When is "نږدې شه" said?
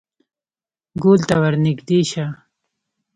1.65-2.25